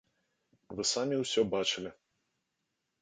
[0.79, 1.89] Вы самі ўсё бачылі.